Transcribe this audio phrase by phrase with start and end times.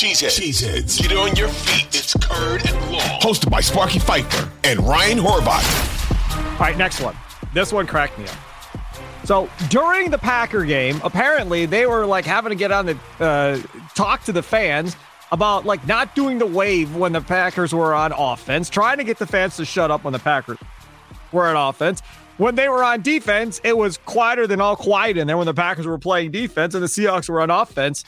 [0.00, 0.40] Cheeseheads.
[0.40, 0.98] Cheeseheads.
[0.98, 1.88] Get on your feet.
[1.88, 3.20] It's Curd and Long.
[3.20, 6.52] Hosted by Sparky Fifer and Ryan Horvat.
[6.52, 7.14] All right, next one.
[7.52, 8.36] This one cracked me up.
[9.26, 13.58] So during the Packer game, apparently they were like having to get on the uh,
[13.94, 14.96] talk to the fans
[15.32, 19.18] about like not doing the wave when the Packers were on offense, trying to get
[19.18, 20.56] the fans to shut up when the Packers
[21.30, 22.00] were on offense.
[22.38, 25.52] When they were on defense, it was quieter than all quiet in there when the
[25.52, 28.02] Packers were playing defense and the Seahawks were on offense.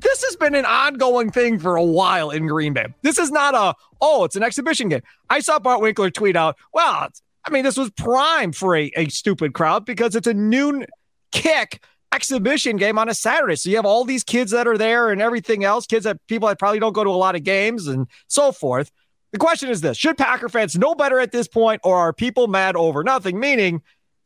[0.00, 2.86] This has been an ongoing thing for a while in Green Bay.
[3.02, 5.02] This is not a, oh, it's an exhibition game.
[5.30, 7.08] I saw Bart Winkler tweet out, well,
[7.44, 10.86] I mean, this was prime for a, a stupid crowd because it's a noon
[11.30, 13.56] kick exhibition game on a Saturday.
[13.56, 16.48] So you have all these kids that are there and everything else, kids that people
[16.48, 18.90] that probably don't go to a lot of games and so forth.
[19.32, 22.46] The question is this Should Packer fans know better at this point, or are people
[22.46, 23.38] mad over nothing?
[23.40, 23.82] Meaning,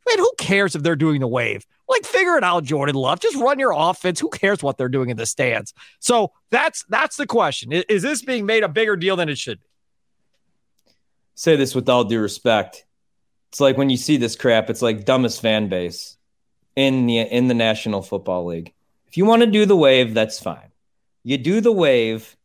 [0.07, 1.65] man, who cares if they're doing the wave?
[1.89, 3.19] Like, figure it out, Jordan Love.
[3.19, 4.19] Just run your offense.
[4.19, 5.73] Who cares what they're doing in the stands?
[5.99, 7.71] So that's that's the question.
[7.71, 9.65] Is, is this being made a bigger deal than it should be?
[11.33, 12.85] Say this with all due respect.
[13.49, 16.17] It's like when you see this crap, it's like dumbest fan base
[16.75, 18.71] in the in the National Football League.
[19.07, 20.71] If you want to do the wave, that's fine.
[21.23, 22.37] You do the wave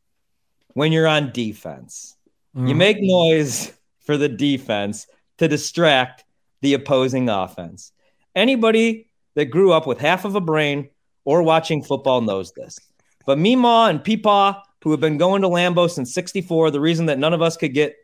[0.73, 2.17] when you're on defense.
[2.57, 2.69] Mm.
[2.71, 6.25] You make noise for the defense to distract
[6.63, 7.93] the opposing offense.
[8.35, 10.89] Anybody that grew up with half of a brain
[11.25, 12.79] or watching football knows this.
[13.27, 17.19] But Mima and Peepaw, who have been going to Lambeau since 64, the reason that
[17.19, 17.97] none of us could get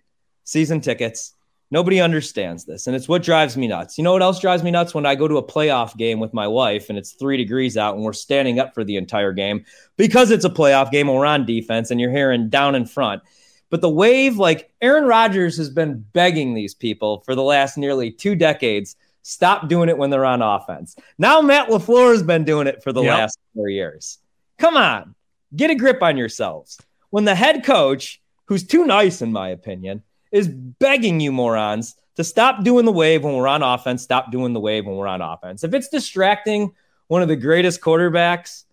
[0.44, 1.34] season tickets,
[1.70, 2.86] nobody understands this.
[2.86, 3.98] And it's what drives me nuts.
[3.98, 4.94] You know what else drives me nuts?
[4.94, 7.94] When I go to a playoff game with my wife and it's three degrees out
[7.94, 9.64] and we're standing up for the entire game
[9.96, 13.22] because it's a playoff game we're on defense and you're hearing down in front.
[13.68, 18.10] But the wave, like Aaron Rodgers has been begging these people for the last nearly
[18.10, 20.96] two decades stop doing it when they're on offense.
[21.18, 23.18] Now Matt LaFleur has been doing it for the yep.
[23.18, 24.18] last four years.
[24.58, 25.14] Come on,
[25.54, 26.80] get a grip on yourselves.
[27.10, 32.24] When the head coach, who's too nice, in my opinion, is begging you morons to
[32.24, 35.22] stop doing the wave when we're on offense, stop doing the wave when we're on
[35.22, 35.64] offense.
[35.64, 36.72] If it's distracting
[37.08, 38.64] one of the greatest quarterbacks,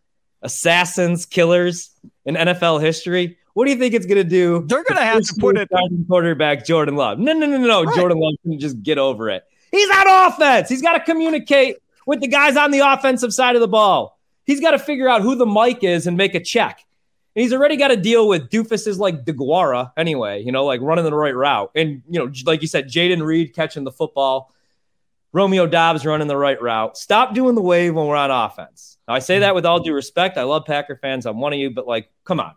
[0.42, 1.92] assassins, killers
[2.26, 4.64] in NFL history, what do you think it's going to do?
[4.68, 5.70] They're going to have to put it
[6.08, 7.18] quarterback Jordan Love.
[7.18, 7.84] No, no, no, no, no.
[7.84, 7.96] Right.
[7.96, 9.46] Jordan Love can just get over it.
[9.72, 10.70] He's on offense.
[10.70, 14.18] He's got to communicate with the guys on the offensive side of the ball.
[14.46, 16.86] He's got to figure out who the mic is and make a check.
[17.36, 21.04] And he's already got to deal with doofuses like DeGuara anyway, you know, like running
[21.04, 21.72] the right route.
[21.76, 24.54] And, you know, like you said, Jayden Reed catching the football,
[25.34, 26.98] Romeo Doubs running the right route.
[26.98, 28.98] Stop doing the wave when we're on offense.
[29.08, 30.38] Now, I say that with all due respect.
[30.38, 31.26] I love Packer fans.
[31.26, 32.54] I'm one of you, but like, come on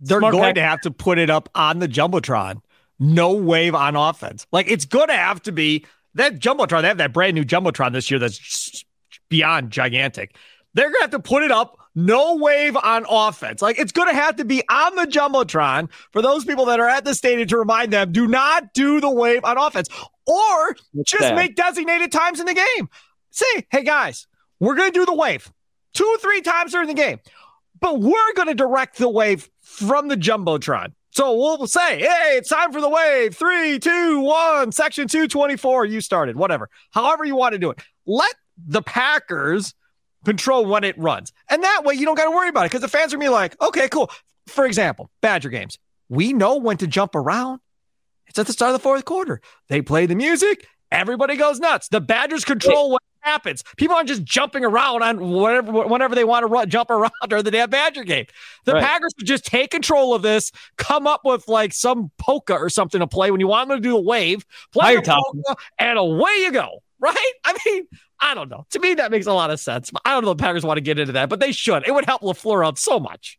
[0.00, 2.62] they're Smart going to have to put it up on the jumbotron.
[2.98, 4.46] No wave on offense.
[4.52, 5.84] Like it's going to have to be
[6.16, 6.82] that jumbotron.
[6.82, 8.84] They have that brand new jumbotron this year that's
[9.28, 10.36] beyond gigantic.
[10.74, 11.78] They're going to have to put it up.
[11.94, 13.62] No wave on offense.
[13.62, 16.88] Like it's going to have to be on the jumbotron for those people that are
[16.88, 19.88] at the stadium to remind them: do not do the wave on offense,
[20.26, 21.34] or What's just that?
[21.34, 22.90] make designated times in the game.
[23.30, 24.26] Say, hey guys,
[24.60, 25.50] we're going to do the wave
[25.94, 27.18] two or three times during the game,
[27.80, 30.92] but we're going to direct the wave from the Jumbotron.
[31.16, 33.34] So we'll say, hey, it's time for the wave.
[33.34, 35.86] Three, two, one, section 224.
[35.86, 36.68] You started, whatever.
[36.90, 37.80] However, you want to do it.
[38.04, 39.72] Let the Packers
[40.26, 41.32] control when it runs.
[41.48, 43.28] And that way you don't got to worry about it because the fans are going
[43.28, 44.10] to be like, okay, cool.
[44.48, 45.78] For example, Badger games.
[46.10, 47.60] We know when to jump around.
[48.26, 49.40] It's at the start of the fourth quarter.
[49.68, 50.66] They play the music.
[50.92, 51.88] Everybody goes nuts.
[51.88, 53.64] The Badgers control what happens.
[53.76, 57.44] People aren't just jumping around on whatever whenever they want to run, jump around during
[57.44, 58.26] the damn Badger game.
[58.64, 58.82] The right.
[58.82, 63.00] Packers would just take control of this, come up with like some polka or something
[63.00, 66.30] to play when you want them to do a wave, play a polka, and away
[66.38, 66.82] you go.
[66.98, 67.32] Right?
[67.44, 67.86] I mean,
[68.20, 68.64] I don't know.
[68.70, 69.90] To me, that makes a lot of sense.
[70.04, 71.86] I don't know if the Packers want to get into that, but they should.
[71.86, 73.38] It would help LaFleur out so much.